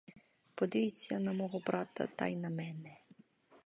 [0.55, 2.97] Подивіться на мого брата та й на мене.